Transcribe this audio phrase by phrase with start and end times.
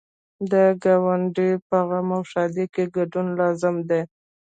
[0.51, 4.01] د ګاونډي په غم او ښادۍ کې ګډون لازمي دی.